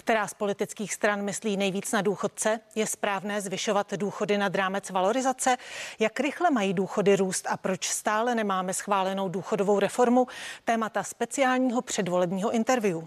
[0.00, 2.60] Která z politických stran myslí nejvíc na důchodce?
[2.74, 5.56] Je správné zvyšovat důchody nad rámec valorizace?
[5.98, 10.26] Jak rychle mají důchody růst a proč stále nemáme schválenou důchodovou reformu?
[10.64, 13.02] Témata speciálního předvolebního interview.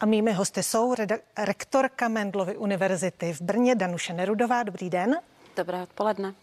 [0.00, 0.94] A mými hosty jsou
[1.38, 4.62] rektorka Mendlovy univerzity v Brně Danuše Nerudová.
[4.62, 5.16] Dobrý den.
[5.56, 6.34] Dobré odpoledne.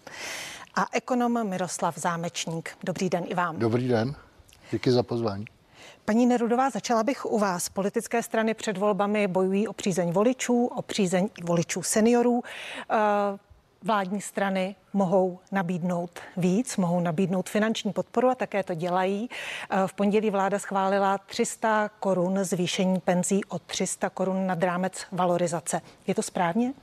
[0.75, 2.69] A ekonom Miroslav Zámečník.
[2.83, 3.59] Dobrý den i vám.
[3.59, 4.15] Dobrý den.
[4.71, 5.45] Díky za pozvání.
[6.05, 7.69] Paní Nerudová, začala bych u vás.
[7.69, 12.43] Politické strany před volbami bojují o přízeň voličů, o přízeň voličů seniorů.
[12.89, 12.95] Eh,
[13.83, 19.29] vládní strany mohou nabídnout víc, mohou nabídnout finanční podporu a také to dělají.
[19.69, 25.81] Eh, v pondělí vláda schválila 300 korun zvýšení penzí o 300 korun nad rámec valorizace.
[26.07, 26.73] Je to správně?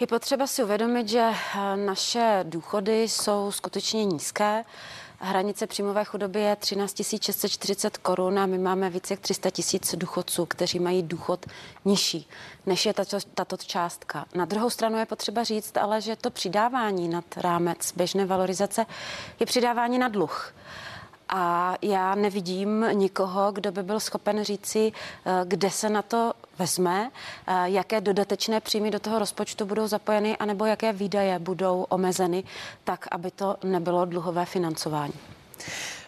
[0.00, 4.64] Je potřeba si uvědomit, že eh, naše důchody jsou skutečně nízké.
[5.18, 10.46] Hranice příjmové chudoby je 13 640 korun a my máme více jak 300 tisíc důchodců,
[10.46, 11.46] kteří mají důchod
[11.84, 12.28] nižší,
[12.66, 14.26] než je tato, tato částka.
[14.34, 18.86] Na druhou stranu je potřeba říct ale, že to přidávání nad rámec běžné valorizace
[19.40, 20.54] je přidávání na dluh.
[21.28, 24.92] A já nevidím nikoho, kdo by byl schopen říci,
[25.26, 27.10] eh, kde se na to vezme,
[27.46, 32.44] eh, jaké dodatečné příjmy do toho rozpočtu budou zapojeny, anebo jaké výdaje budou omezeny,
[32.84, 35.14] tak, aby to nebylo dluhové financování.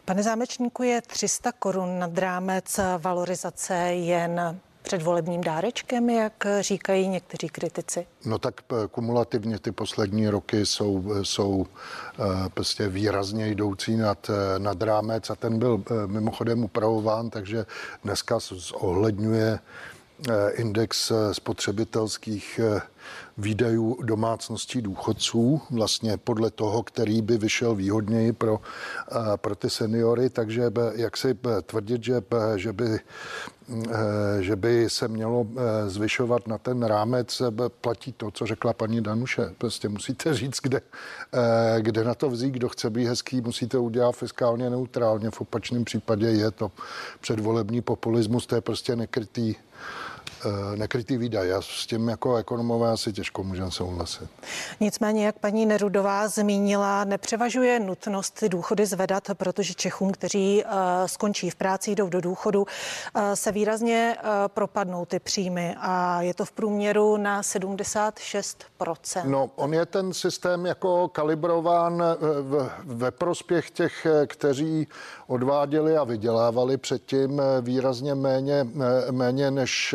[0.05, 8.07] Pane zámečníku, je 300 korun nad rámec valorizace jen předvolebním dárečkem, jak říkají někteří kritici?
[8.25, 14.83] No tak eh, kumulativně ty poslední roky jsou, jsou eh, prostě výrazně jdoucí nad, nad
[14.83, 17.67] rámec a ten byl mimochodem upravován, takže
[18.05, 19.98] dneska zohledňuje Eh,
[20.51, 22.81] index eh, spotřebitelských eh,
[23.39, 28.61] výdajů domácností důchodců, vlastně podle toho, který by vyšel výhodněji pro,
[29.37, 30.63] pro ty seniory, takže
[30.95, 32.23] jak si tvrdit, že,
[32.57, 33.01] že by
[34.41, 35.47] že by se mělo
[35.87, 37.43] zvyšovat na ten rámec,
[37.81, 39.55] platí to, co řekla paní Danuše.
[39.59, 40.81] Prostě musíte říct, kde,
[41.79, 45.31] kde na to vzít, kdo chce být hezký, musíte udělat fiskálně neutrálně.
[45.31, 46.71] V opačném případě je to
[47.21, 49.68] předvolební populismus, to je prostě nekrytý Eh,
[50.77, 51.49] nekrytý výdaj.
[51.49, 54.29] Já s tím jako ekonomové asi těžko můžeme souhlasit.
[54.81, 60.71] Nicméně, jak paní Nerudová zmínila, nepřevažuje nutnost ty důchody zvedat, protože Čechům, kteří uh,
[61.07, 66.35] skončí v práci, jdou do důchodu, uh, se výrazně uh, propadnou ty příjmy a je
[66.35, 68.55] to v průměru na 76%
[69.25, 74.89] No, on je ten systém jako kalibrován v, ve prospěch těch, kteří
[75.27, 78.67] odváděli a vydělávali předtím výrazně méně,
[79.11, 79.95] méně než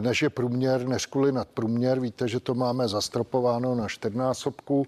[0.00, 2.00] než je průměr, než kvůli nadprůměr.
[2.00, 4.86] Víte, že to máme zastropováno na čtyřnásobku,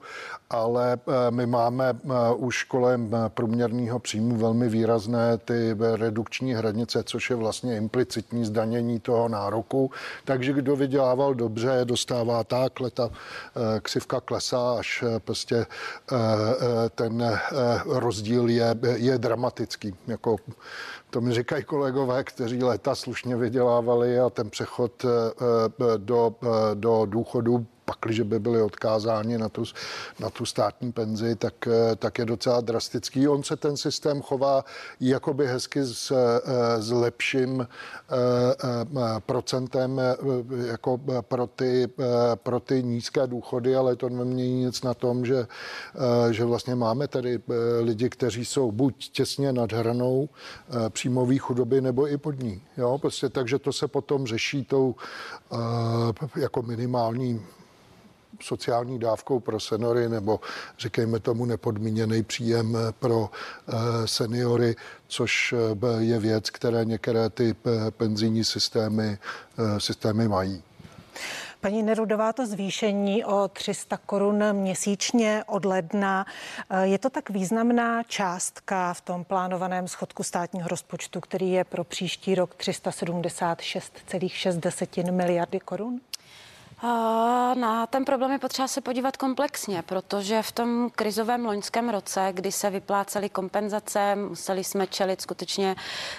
[0.50, 7.30] ale eh, my máme eh, už kolem průměrného příjmu velmi výrazné ty redukční hranice, což
[7.30, 9.90] je vlastně implicitní zdanění toho nároku.
[10.24, 13.10] Takže kdo vydělával dobře, dostává takhle, ta
[13.82, 15.66] ksivka klesá, až prostě
[16.94, 17.40] ten
[17.86, 19.94] rozdíl je, je dramatický.
[20.06, 20.36] Jako
[21.10, 26.48] to mi říkají kolegové, kteří léta slušně vydělávali a ten přechod eh, eh, do, eh,
[26.74, 29.66] do důchodu pakliže by byli odkázáni na tu,
[30.22, 31.68] na tu státní penzi, tak,
[31.98, 33.28] tak je docela drastický.
[33.28, 34.64] On se ten systém chová
[35.00, 36.14] jakoby hezky s,
[36.78, 37.66] s lepším
[39.26, 40.00] procentem
[40.66, 41.88] jako pro ty,
[42.34, 45.46] pro ty nízké důchody, ale to nemění nic na tom, že,
[46.30, 47.42] že vlastně máme tady
[47.80, 50.28] lidi, kteří jsou buď těsně nad hranou
[50.88, 52.62] příjmové chudoby, nebo i pod ní.
[52.76, 52.98] Jo?
[52.98, 54.94] Prostě, takže to se potom řeší tou
[56.36, 57.42] jako minimální
[58.42, 60.40] sociální dávkou pro seniory nebo
[60.78, 63.72] říkejme tomu nepodmíněný příjem pro eh,
[64.06, 64.76] seniory,
[65.08, 65.56] což eh,
[65.98, 69.18] je věc, které některé ty eh, penzijní systémy,
[69.78, 70.62] systémy mají.
[71.60, 76.26] Paní Nerudová, to zvýšení o 300 korun měsíčně od ledna,
[76.82, 82.34] je to tak významná částka v tom plánovaném schodku státního rozpočtu, který je pro příští
[82.34, 86.00] rok 376,6 miliardy korun?
[87.54, 92.52] Na ten problém je potřeba se podívat komplexně, protože v tom krizovém loňském roce, kdy
[92.52, 95.76] se vyplácely kompenzace, museli jsme čelit skutečně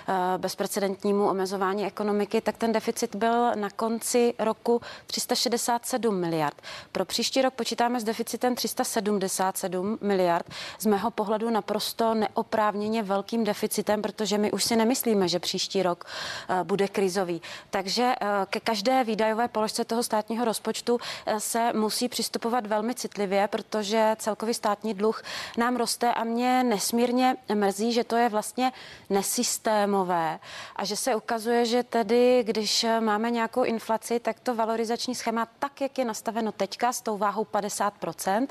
[0.07, 6.61] eh, bezprecedentnímu omezování ekonomiky, tak ten deficit byl na konci roku 367 miliard.
[6.91, 10.45] Pro příští rok počítáme s deficitem 377 miliard.
[10.79, 16.05] Z mého pohledu naprosto neoprávněně velkým deficitem, protože my už si nemyslíme, že příští rok
[16.49, 17.41] eh, bude krizový.
[17.69, 20.99] Takže eh, ke každé výdajové položce toho státního rozpočtu
[21.37, 25.23] se musí přistupovat velmi citlivě, protože celkový státní dluh
[25.57, 28.71] nám roste a mě nesmírně mrzí, že to je vlastně
[29.09, 30.39] nesystémové
[30.75, 35.81] a že se ukazuje, že tedy, když máme nějakou inflaci, tak to valorizační schéma, tak
[35.81, 38.47] jak je nastaveno teďka s tou váhou 50%,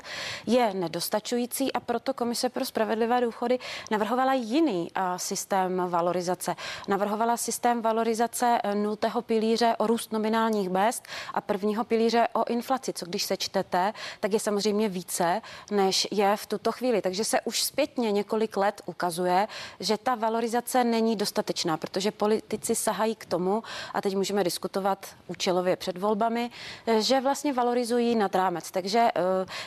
[0.47, 3.59] je nedostačující a proto Komise pro spravedlivé důchody
[3.91, 6.55] navrhovala jiný systém valorizace.
[6.87, 13.05] Navrhovala systém valorizace nultého pilíře o růst nominálních mest a prvního pilíře o inflaci, co
[13.05, 15.41] když se čtete, tak je samozřejmě více,
[15.71, 17.01] než je v tuto chvíli.
[17.01, 19.47] Takže se už zpětně několik let ukazuje,
[19.79, 25.75] že ta valorizace není dostatečná, protože politici sahají k tomu, a teď můžeme diskutovat účelově
[25.75, 26.49] před volbami,
[26.99, 28.71] že vlastně valorizují nad rámec.
[28.71, 29.11] Takže e,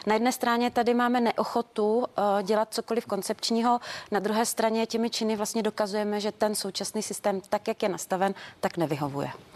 [0.06, 2.06] na jedné straně tady máme neochotu
[2.43, 3.81] dělat cokoliv koncepčního,
[4.11, 8.35] na druhé straně těmi činy vlastně dokazujeme, že ten současný systém, tak jak je nastaven,
[8.61, 9.54] tak nevyhovuje.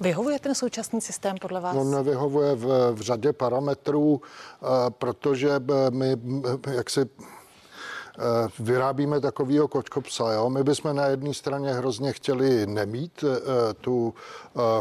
[0.00, 1.76] Vyhovuje ten současný systém podle vás?
[1.76, 6.16] No nevyhovuje v, v řadě parametrů, eh, protože eh, my
[6.66, 7.00] eh, jak si
[8.58, 10.32] vyrábíme takovýho kočkopsa.
[10.32, 10.50] Jo?
[10.50, 13.24] My bychom na jedné straně hrozně chtěli nemít
[13.80, 14.14] tu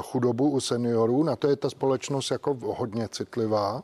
[0.02, 3.82] chudobu u seniorů, na to je ta společnost jako hodně citlivá.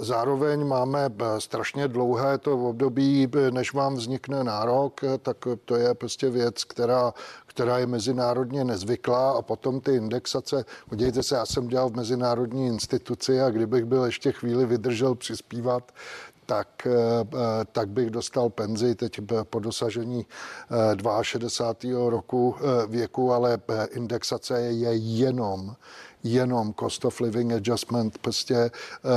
[0.00, 6.64] Zároveň máme strašně dlouhé to období, než vám vznikne nárok, tak to je prostě věc,
[6.64, 7.14] která,
[7.46, 12.66] která je mezinárodně nezvyklá a potom ty indexace, podívejte se, já jsem dělal v mezinárodní
[12.66, 15.92] instituci a kdybych byl ještě chvíli vydržel přispívat,
[16.46, 16.86] tak,
[17.72, 20.26] tak bych dostal penzi teď po dosažení
[21.22, 22.10] 62.
[22.10, 22.54] roku
[22.88, 23.58] věku, ale
[23.90, 25.76] indexace je jenom
[26.22, 28.70] jenom cost of living adjustment, prostě eh,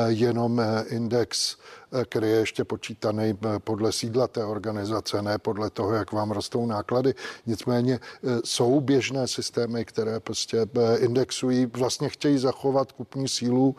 [0.08, 1.58] jenom eh, index
[2.06, 6.66] který je ještě počítaný eh, podle sídla té organizace, ne podle toho, jak vám rostou
[6.66, 7.14] náklady.
[7.46, 13.76] Nicméně eh, jsou běžné systémy, které prostě eh, indexují, vlastně chtějí zachovat kupní sílu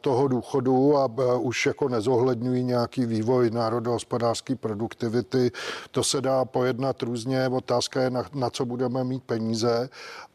[0.00, 5.50] toho důchodu a už jako nezohledňují nějaký vývoj národohospodářské produktivity.
[5.90, 7.48] To se dá pojednat různě.
[7.48, 9.88] Otázka je, na, na co budeme mít peníze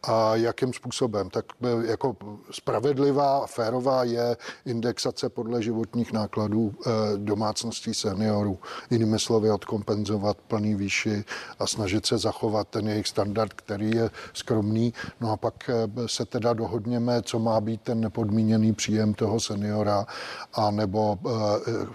[0.04, 1.30] a jakým způsobem.
[1.30, 1.46] Tak
[1.86, 2.16] jako
[2.52, 6.74] spravedlivá, férová je indexace podle životních nákladů
[7.18, 8.60] domácností seniorů.
[8.90, 11.24] Jinými slovy odkompenzovat plný výši
[11.60, 14.94] a snažit se zachovat ten jejich standard, který je skromný.
[15.22, 15.74] No a pak eh,
[16.06, 20.06] se teda dohodněme, co má být ten nepodmíněný příjem toho seniora,
[20.54, 21.32] a nebo eh,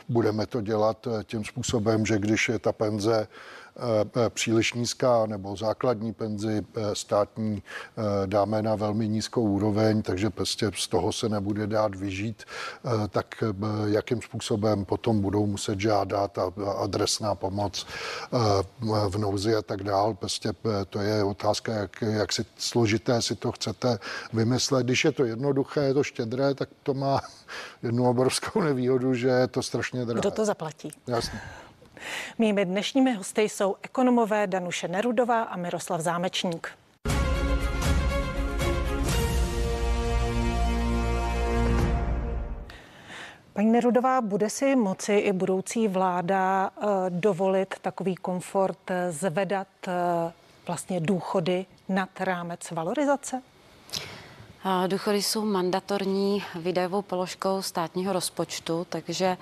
[0.09, 3.60] budeme to dělat tím způsobem, že když je ta penze Eh,
[4.29, 10.71] příliš nízká nebo základní penzi eh, státní eh, dáme na velmi nízkou úroveň, takže prostě
[10.75, 12.45] z toho se nebude dát vyžít,
[13.09, 13.45] tak
[13.87, 17.87] jakým způsobem potom budou muset žádat a adresná pomoc
[19.09, 20.15] v nouzi a tak dál.
[20.15, 20.53] Prostě
[20.89, 23.99] to je otázka, jak, jak si složité si to chcete
[24.33, 24.87] vymyslet.
[24.87, 27.21] Když je to jednoduché, je to štědré, tak to má
[27.83, 30.21] jednu obrovskou nevýhodu, že je to strašně drahé.
[30.21, 30.93] Kdo to zaplatí?
[31.07, 31.41] Jasně.
[32.39, 36.69] Mými dnešními hosty jsou ekonomové Danuše Nerudová a Miroslav Zámečník.
[43.53, 49.93] Paní Nerudová, bude si moci i budoucí vláda eh, dovolit takový komfort eh, zvedat eh,
[50.67, 53.43] vlastně důchody nad rámec valorizace?
[54.87, 59.37] Důchody jsou mandatorní výdajovou položkou státního rozpočtu, takže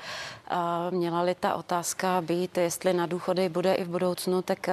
[0.90, 4.68] měla-li ta otázka být, jestli na důchody bude i v budoucnu, tak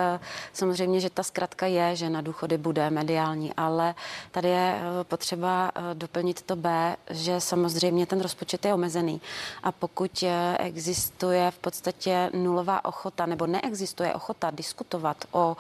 [0.54, 3.96] samozřejmě, že ta zkratka je, že na důchody bude mediální, ale
[4.32, 9.22] tady je potřeba doplnit to B, že samozřejmě ten rozpočet je omezený.
[9.64, 15.58] A pokud e, existuje v podstatě nulová ochota nebo neexistuje ochota diskutovat o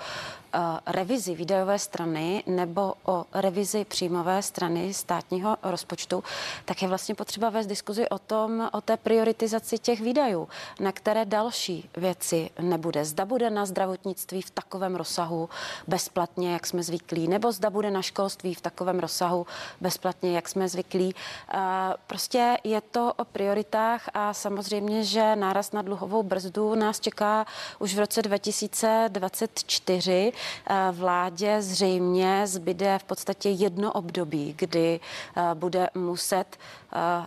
[0.85, 6.23] revizi výdajové strany nebo o revizi příjmové strany státního rozpočtu,
[6.65, 10.47] tak je vlastně potřeba vést diskuzi o tom, o té prioritizaci těch výdajů,
[10.79, 13.05] na které další věci nebude.
[13.05, 15.49] Zda bude na zdravotnictví v takovém rozsahu
[15.87, 19.47] bezplatně, jak jsme zvyklí, nebo zda bude na školství v takovém rozsahu
[19.81, 21.15] bezplatně, jak jsme zvyklí.
[22.07, 27.45] Prostě je to o prioritách a samozřejmě, že náraz na dluhovou brzdu nás čeká
[27.79, 30.33] už v roce 2024.
[30.91, 34.99] Vládě zřejmě zbyde v podstatě jedno období, kdy
[35.53, 36.57] bude muset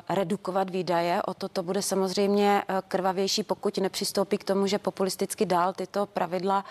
[0.08, 1.22] redukovat výdaje.
[1.22, 6.64] O to to bude samozřejmě krvavější, pokud nepřistoupí k tomu, že populisticky dál tyto pravidla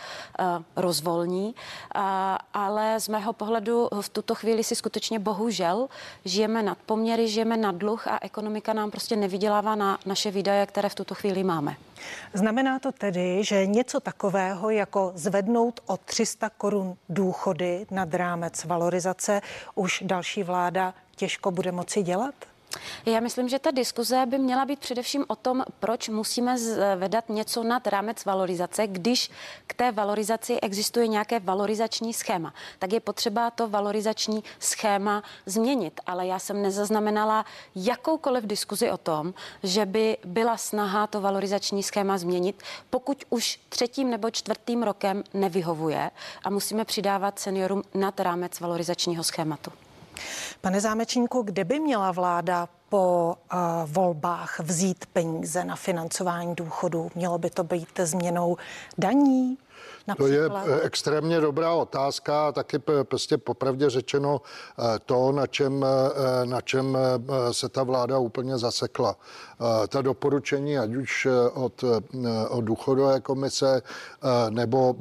[0.76, 1.56] rozvolní.
[2.54, 5.88] Ale z mého pohledu v tuto chvíli si skutečně bohužel
[6.26, 10.90] žijeme nad poměry, žijeme nad dluh a ekonomika nám prostě nevydělává na naše výdaje, které
[10.90, 11.76] v tuto chvíli máme.
[12.34, 19.42] Znamená to tedy, že něco takového jako zvednout o 300 korun důchody nad rámec valorizace
[19.76, 22.36] už další vláda těžko bude moci dělat?
[23.06, 27.64] Já myslím, že ta diskuze by měla být především o tom, proč musíme zvedat něco
[27.64, 29.32] nad rámec valorizace, když
[29.68, 32.54] k té valorizaci existuje nějaké valorizační schéma.
[32.80, 36.02] Tak je potřeba to valorizační schéma změnit.
[36.06, 42.18] Ale já jsem nezaznamenala jakoukoliv diskuzi o tom, že by byla snaha to valorizační schéma
[42.18, 46.12] změnit, pokud už třetím nebo čtvrtým rokem nevyhovuje
[46.44, 49.72] a musíme přidávat seniorům nad rámec valorizačního schématu.
[50.62, 57.12] Pane Zámečníku, kde by měla vláda po uh, volbách vzít peníze na financování důchodů?
[57.16, 58.58] Mělo by to být změnou
[58.98, 59.58] daní,
[60.08, 60.28] Například?
[60.28, 66.46] To je eh, extrémně dobrá otázka, taky prostě popravdě řečeno eh, to, na čem, eh,
[66.46, 66.98] na čem
[67.52, 69.16] se ta vláda úplně zasekla.
[69.88, 71.84] Ta doporučení, ať už od,
[72.50, 73.82] od důchodové komise
[74.50, 74.96] nebo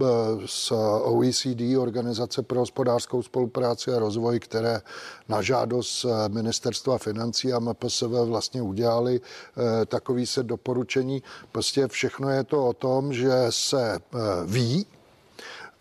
[0.47, 4.81] z OECD, Organizace pro hospodářskou spolupráci a rozvoj, které
[5.29, 9.21] na žádost ministerstva financí a MPSV vlastně udělali
[9.87, 11.23] takový se doporučení.
[11.53, 13.99] Prostě všechno je to o tom, že se
[14.47, 14.66] ví,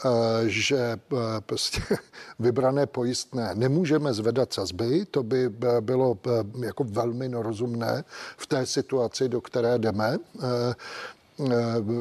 [0.04, 0.98] Eh, že eh,
[1.40, 1.82] prostě
[2.40, 6.18] vybrané pojistné nemůžeme zvedat sazby, to by eh, bylo
[6.60, 8.04] jako velmi rozumné
[8.38, 10.18] v té situaci, do které jdeme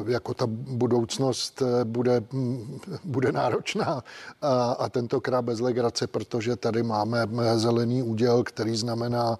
[0.07, 4.03] jako ta budoucnost bude, mm, bude náročná
[4.41, 9.39] a, a tentokrát bez legrace, protože tady máme zelený úděl, který znamená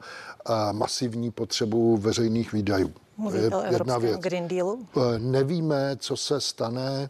[0.71, 2.93] masivní potřebu veřejných výdajů.
[3.17, 4.19] Mluvíte o Jedna věc.
[4.19, 4.88] Green Dealu?
[5.17, 7.10] Nevíme, co se stane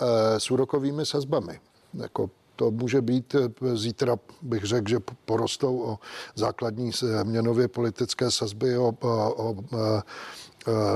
[0.00, 1.60] Eh, s úrokovými sazbami.
[1.94, 5.98] Jako to může být eh, zítra, bych řekl, že porostou o
[6.34, 6.90] základní
[7.22, 9.56] měnově politické sazby o, o, o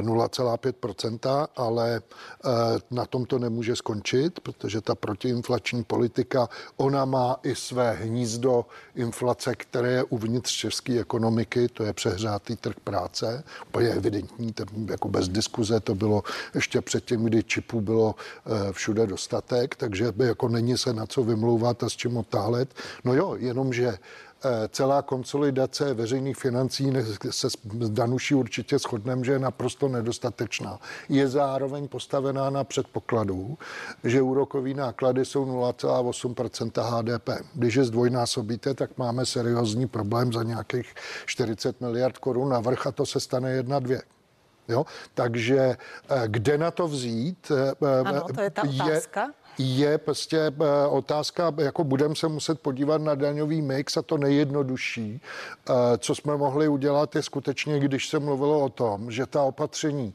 [0.01, 2.49] 0,5%, ale eh,
[2.91, 9.55] na tom to nemůže skončit, protože ta protiinflační politika, ona má i své hnízdo inflace,
[9.55, 15.09] které je uvnitř české ekonomiky, to je přehrátý trh práce, to je evidentní, to jako
[15.09, 16.23] bez diskuze to bylo
[16.55, 18.15] ještě předtím, kdy čipů bylo
[18.47, 22.75] eh, všude dostatek, takže jako není se na co vymlouvat a s čím otálet.
[23.05, 23.99] No jo, jenomže
[24.69, 26.93] celá konsolidace veřejných financí
[27.31, 27.57] se s
[27.91, 30.79] Danuší určitě shodneme, že je naprosto nedostatečná.
[31.09, 33.59] Je zároveň postavená na předpokladu,
[34.05, 37.29] že úrokové náklady jsou 0,8% HDP.
[37.55, 40.95] Když je zdvojnásobíte, tak máme seriózní problém za nějakých
[41.27, 44.03] 40 miliard korun na vrch a to se stane jedna, dvě.
[44.69, 44.87] Jo?
[45.15, 47.53] Takže eh, kde na to vzít?
[47.83, 49.23] Eh, ano, to je ta otázka.
[49.23, 54.19] Je, je prostě eh, otázka, jako budeme se muset podívat na daňový mix a to
[54.19, 59.43] nejjednodušší, eh, co jsme mohli udělat, je skutečně, když se mluvilo o tom, že ta
[59.43, 60.15] opatření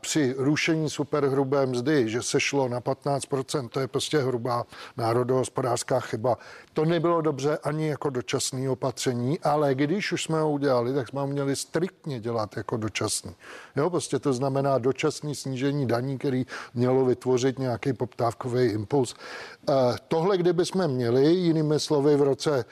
[0.00, 4.64] při rušení superhrubé mzdy, že se šlo na 15%, to je prostě hrubá
[4.96, 6.38] národohospodářská chyba.
[6.72, 11.20] To nebylo dobře ani jako dočasné opatření, ale když už jsme ho udělali, tak jsme
[11.20, 13.34] ho měli striktně dělat jako dočasný.
[13.76, 19.14] Jo, prostě to znamená dočasné snížení daní, který mělo vytvořit nějaký poptávkový impuls.
[19.68, 19.72] Eh,
[20.08, 22.64] tohle, kdyby jsme měli, jinými slovy v roce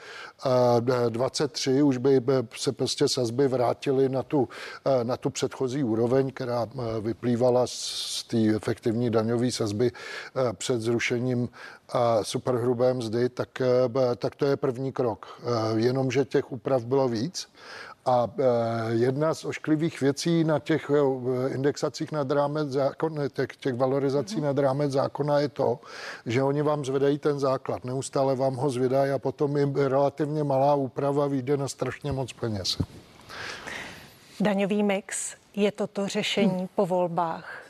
[1.09, 2.21] 23 už by
[2.55, 4.49] se prostě sazby vrátily na tu,
[4.85, 6.67] eh, na tu předchozí úroveň, která
[7.01, 9.91] vyplývala z té efektivní daňové sazby
[10.53, 11.49] před zrušením
[12.21, 13.61] superhrubé mzdy, tak,
[14.17, 15.41] tak to je první krok.
[15.75, 17.47] Jenomže těch úprav bylo víc
[18.05, 18.27] a
[18.89, 20.91] jedna z ošklivých věcí na těch
[21.47, 24.43] indexacích nad rámec zákona, těch, těch valorizací mm-hmm.
[24.43, 25.79] nad rámec zákona je to,
[26.25, 30.75] že oni vám zvedají ten základ, neustále vám ho zvedají a potom jim relativně malá
[30.75, 32.81] úprava vyjde na strašně moc peněz.
[34.39, 37.60] Daňový mix je toto řešení po volbách?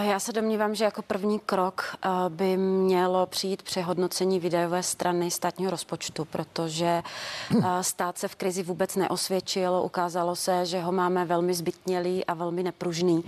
[0.00, 1.96] Já se domnívám, že jako první krok
[2.28, 7.02] by mělo přijít přehodnocení výdajové strany státního rozpočtu, protože
[7.80, 9.82] stát se v krizi vůbec neosvědčil.
[9.84, 13.24] Ukázalo se, že ho máme velmi zbytnělý a velmi nepružný.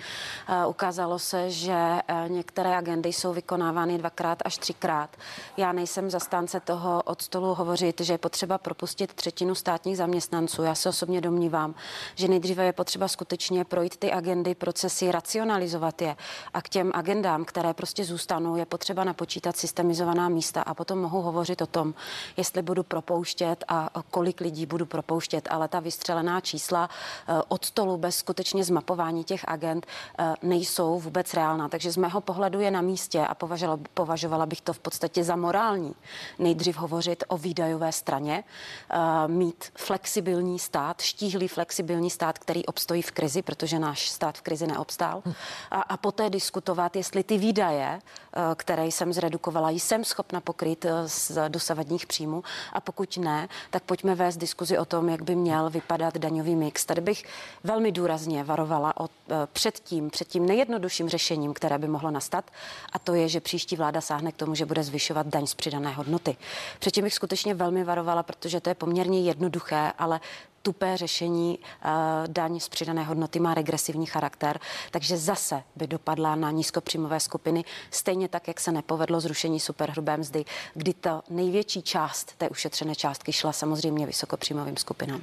[0.66, 5.16] Ukázalo se, že některé agendy jsou vykonávány dvakrát až třikrát.
[5.56, 10.62] Já nejsem zastánce toho od stolu hovořit, že je potřeba propustit třetinu státních zaměstnanců.
[10.62, 11.74] Já se osobně domnívám,
[12.14, 16.16] že nejdříve je potřeba skutečně projít ty agendy, procesy, racionalizovat je
[16.54, 21.22] a k těm agendám, které prostě zůstanou, je potřeba napočítat systemizovaná místa a potom mohu
[21.22, 21.94] hovořit o tom,
[22.36, 26.90] jestli budu propouštět a kolik lidí budu propouštět, ale ta vystřelená čísla
[27.28, 29.86] eh, od stolu bez skutečně zmapování těch agent
[30.18, 31.68] eh, nejsou vůbec reálná.
[31.68, 35.36] Takže z mého pohledu je na místě a považovala, považovala bych to v podstatě za
[35.36, 35.94] morální.
[36.38, 38.44] Nejdřív hovořit o výdajové straně,
[38.90, 44.42] eh, mít flexibilní stát, štíhlý flexibilní stát, který obstojí v krizi, protože náš stát v
[44.42, 45.22] krizi neobstál.
[45.70, 50.84] A, a poté poté diskutovat, jestli ty výdaje, eh, které jsem zredukovala, jsem schopna pokryt
[50.84, 55.34] eh, z dosavadních příjmů a pokud ne, tak pojďme vést diskuzi o tom, jak by
[55.34, 56.84] měl vypadat daňový mix.
[56.84, 57.24] Tady bych
[57.64, 59.08] velmi důrazně varovala o,
[59.52, 62.50] před tím, před tím nejjednodušším řešením, které by mohlo nastat
[62.92, 65.92] a to je, že příští vláda sáhne k tomu, že bude zvyšovat daň z přidané
[65.92, 66.36] hodnoty.
[66.78, 70.20] Předtím bych skutečně velmi varovala, protože to je poměrně jednoduché, ale
[70.62, 71.90] tupé řešení uh,
[72.26, 78.28] daň z přidané hodnoty má regresivní charakter, takže zase by dopadla na nízkopříjmové skupiny, stejně
[78.28, 83.52] tak, jak se nepovedlo zrušení superhrubé mzdy, kdy ta největší část té ušetřené částky šla
[83.52, 85.20] samozřejmě vysokopříjmovým skupinám.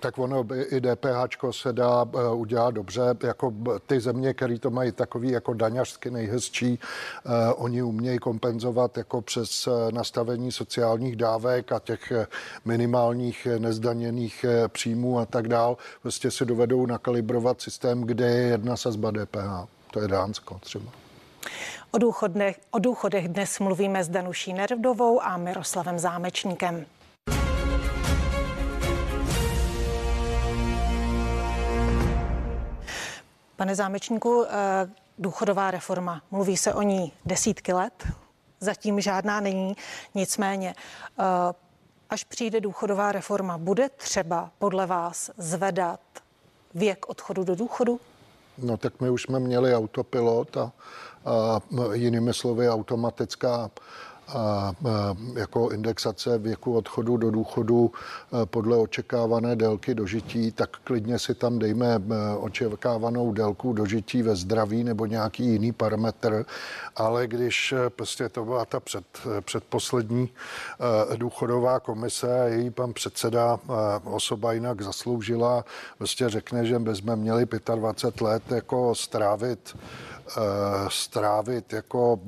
[0.00, 3.52] Tak ono i DPH se dá eh, udělat dobře, jako
[3.86, 9.66] ty země, které to mají takový jako daňařsky nejhezčí, eh, oni umějí kompenzovat jako přes
[9.66, 12.12] eh, nastavení sociálních dávek a těch
[12.64, 15.76] minimálních nezdaněných příjmů a tak dál.
[16.02, 19.68] Prostě si dovedou nakalibrovat systém, kde je jedna sazba DPH.
[19.90, 20.90] To je Dánsko třeba.
[21.90, 26.86] O důchodech, o důchodech dnes mluvíme s Danuší Nervdovou a Miroslavem Zámečníkem.
[33.56, 34.50] Pane zámečníku, eh,
[35.18, 38.08] důchodová reforma, mluví se o ní desítky let,
[38.60, 39.76] zatím žádná není,
[40.14, 40.74] nicméně
[41.20, 41.24] eh,
[42.10, 46.00] až přijde důchodová reforma, bude třeba podle vás zvedat
[46.74, 48.00] věk odchodu do důchodu?
[48.58, 50.72] No tak my už jsme měli autopilot a,
[51.24, 51.60] a
[51.92, 53.70] jinými slovy automatická
[55.36, 57.90] jako indexace věku odchodu do důchodu
[58.42, 62.00] e, podle očekávané délky dožití, tak klidně si tam dejme e,
[62.36, 66.46] očekávanou délku dožití ve zdraví nebo nějaký jiný parametr,
[66.96, 69.04] ale když e, prostě to byla ta před,
[69.40, 70.28] předposlední
[71.16, 73.58] důchodová komise a její pan předseda
[74.04, 75.64] osoba jinak zasloužila,
[75.98, 79.76] prostě řekne, že jsme měli 25 let jako strávit
[80.88, 82.20] strávit jako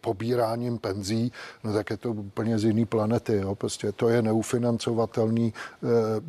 [0.00, 1.32] pobíráním penzí,
[1.64, 3.36] no tak je to úplně z jiný planety.
[3.36, 3.54] Jo.
[3.54, 5.54] Prostě to je neufinancovatelný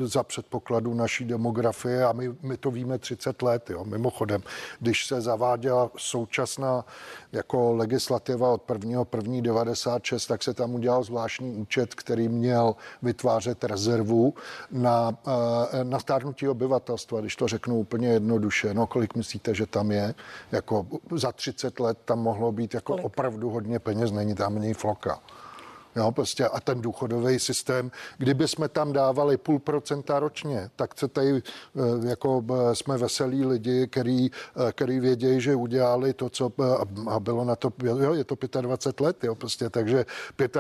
[0.04, 3.70] za předpokladu naší demografie a my, my to víme 30 let.
[3.70, 3.86] Jo.
[3.86, 4.42] Mimochodem,
[4.80, 6.86] když se zaváděla současná
[7.32, 14.34] jako legislativa od 1.1.96, tak se tam udělal zvláštní účet, který měl vytvářet rezervu
[14.72, 15.18] na,
[15.84, 18.74] na stárnutí obyvatelstva, když to řeknu úplně jednoduše.
[18.74, 20.16] No, kolik myslíte, že tam je?
[20.52, 23.06] Jako jako za 30 let tam mohlo být jako Kolik?
[23.06, 25.18] opravdu hodně peněz, není tam ani floka.
[25.96, 31.08] Jo, prostě a ten důchodový systém, kdyby jsme tam dávali půl procenta ročně, tak se
[31.08, 36.52] tady eh, jako eh, jsme veselí lidi, který, eh, který vědějí, že udělali to, co
[37.10, 40.06] a bylo na to, jo, je to 25 let, jo, prostě, takže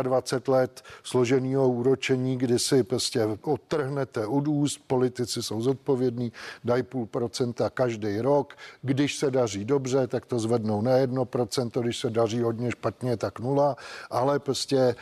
[0.01, 6.31] 25 let složeného úročení, kdy si prostě odtrhnete od úst, politici jsou zodpovědní,
[6.63, 11.81] dají půl procenta každý rok, když se daří dobře, tak to zvednou na jedno procento,
[11.81, 13.75] když se daří hodně špatně, tak nula,
[14.09, 14.95] ale prostě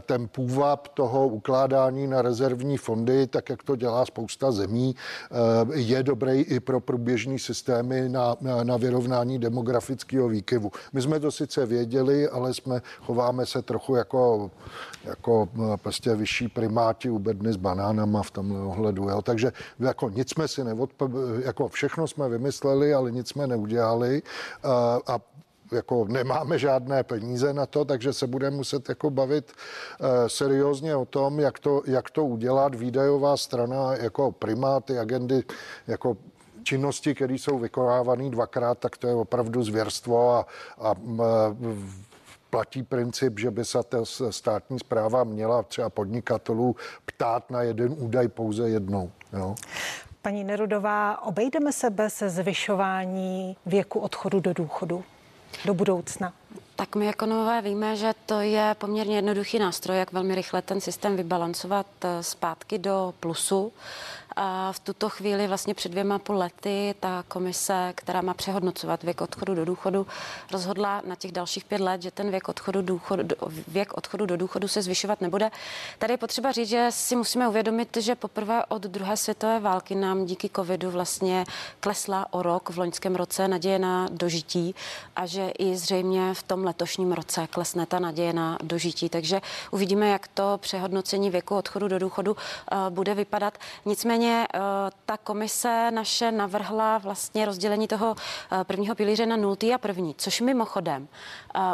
[0.00, 6.02] ten půvab toho ukládání na rezervní fondy, tak jak to dělá spousta zemí, eh, je
[6.02, 10.72] dobrý i pro průběžní systémy na, na vyrovnání demografického výkyvu.
[10.92, 14.50] My jsme to sice věděli, ale jsme chováme se trochu jako,
[15.04, 19.08] jako eh, prostě vyšší primáti u bedny s banánama v tomhle ohledu.
[19.08, 19.22] Jo.
[19.22, 21.10] Takže jako nic jsme si neodpo,
[21.44, 24.22] jako všechno jsme vymysleli, ale nic jsme neudělali
[25.06, 25.18] a
[25.72, 31.04] jako nemáme žádné peníze na to, takže se budeme muset jako bavit e, seriózně o
[31.04, 32.74] tom, jak to, jak to udělat.
[32.74, 35.44] Výdajová strana jako primáty agendy
[35.86, 36.16] jako
[36.62, 40.46] činnosti, které jsou vykonávané dvakrát, tak to je opravdu zvěrstvo a,
[40.78, 40.94] a
[42.50, 43.98] platí princip, že by se ta
[44.30, 46.76] státní zpráva měla třeba podnikatelů
[47.06, 49.10] ptát na jeden údaj pouze jednou.
[49.32, 49.54] Jo.
[50.22, 55.04] Paní Nerudová, obejdeme se bez zvyšování věku odchodu do důchodu?
[55.64, 56.32] Do budoucna?
[56.76, 61.16] Tak my ekonomové víme, že to je poměrně jednoduchý nástroj, jak velmi rychle ten systém
[61.16, 63.72] vybalancovat eh, zpátky do plusu.
[64.38, 69.20] A v tuto chvíli vlastně před dvěma půl lety ta komise, která má přehodnocovat věk
[69.20, 70.06] odchodu do důchodu,
[70.52, 73.24] rozhodla na těch dalších pět let, že ten věk odchodu, důchodu,
[73.68, 75.50] věk odchodu do důchodu se zvyšovat nebude.
[75.98, 80.26] Tady je potřeba říct, že si musíme uvědomit, že poprvé od druhé světové války nám
[80.26, 81.44] díky covidu vlastně
[81.80, 84.74] klesla o rok v loňském roce naděje na dožití
[85.16, 89.08] a že i zřejmě v tom letošním roce klesne ta naděje na dožití.
[89.08, 92.36] Takže uvidíme, jak to přehodnocení věku odchodu do důchodu
[92.90, 93.58] bude vypadat.
[93.84, 94.46] Nicméně
[95.06, 98.16] ta komise naše navrhla vlastně rozdělení toho
[98.62, 101.08] prvního pilíře na nultý a první, což mimochodem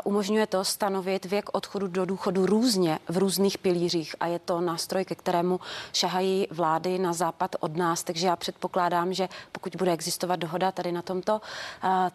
[0.05, 5.05] umožňuje to stanovit věk odchodu do důchodu různě v různých pilířích a je to nástroj,
[5.05, 5.61] ke kterému
[5.93, 10.93] šahají vlády na západ od nás, takže já předpokládám, že pokud bude existovat dohoda tady
[10.93, 11.41] na tomto,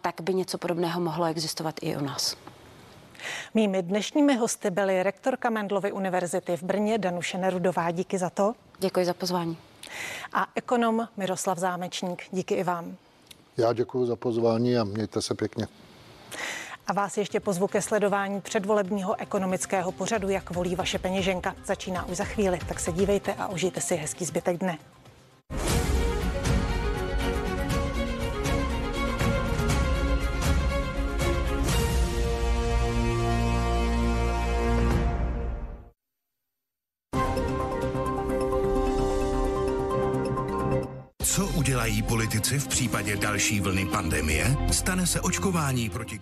[0.00, 2.36] tak by něco podobného mohlo existovat i u nás.
[3.54, 7.90] Mými dnešními hosty byly rektorka Mendlovy univerzity v Brně Danuše Nerudová.
[7.90, 8.54] Díky za to.
[8.78, 9.56] Děkuji za pozvání.
[10.32, 12.22] A ekonom Miroslav Zámečník.
[12.32, 12.96] Díky i vám.
[13.56, 15.68] Já děkuji za pozvání a mějte se pěkně.
[16.86, 21.54] A vás ještě pozvu ke sledování předvolebního ekonomického pořadu, jak volí vaše peněženka.
[21.64, 24.78] Začíná už za chvíli, tak se dívejte a užijte si hezký zbytek dne.
[42.38, 44.56] Politici v případě další vlny pandemie?
[44.70, 46.18] Stane se očkování proti